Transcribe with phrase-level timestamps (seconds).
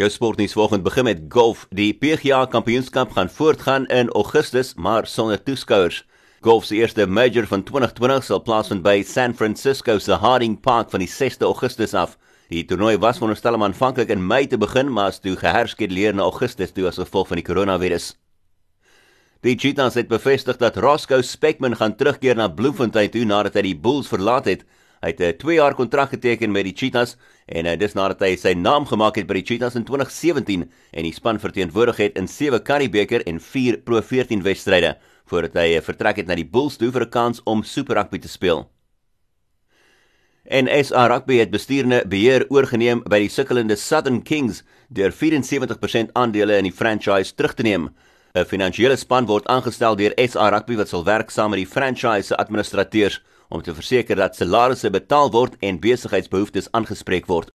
[0.00, 1.66] Jou sportnuus vanoggend begin met golf.
[1.76, 6.06] Die PGA Kampioenskap gaan voortgaan in Augustus, maar sonder toeskouers.
[6.40, 11.04] Golf se eerste major van 2020 sal plaasvind by San Francisco se Harding Park van
[11.04, 12.16] die 6de Augustus af.
[12.48, 16.22] Die toernooi was veronderstel om aanvanklik in Mei te begin, maar is toe geherskeduleer na
[16.22, 18.14] Augustus toe as gevolg van die koronavirus.
[19.44, 23.76] Die Cheetahs het bevestig dat Roscoe Speckman gaan terugkeer na Bloemfontein toe nadat hy die
[23.76, 24.64] Bulls verlaat het.
[25.00, 28.36] Hy het 'n 2 jaar kontrak geteken met die Cheetahs en uh, dis nadat hy
[28.36, 32.28] sy naam gemaak het by die Cheetahs in 2017 en die span verteenwoordig het in
[32.28, 36.76] 7 Curriebeeker en 4 Pro 14 wedstryde voordat hy uh, vertrek het na die Bulls
[36.76, 38.68] toe vir 'n kans om Super Rugby te speel.
[40.44, 46.58] En SA Rugby het bestuurende beheer oorgeneem by die sukkelende Southern Kings deur 74% aandele
[46.58, 47.88] in die franchise terug te neem.
[48.34, 52.36] 'n Finansiële span word aangestel deur SA Rugby wat sal werk saam met die franchise
[52.36, 57.48] administrateurs om te verseker dat salarisse betaal word en besigheidsbehoeftes aangespreek word.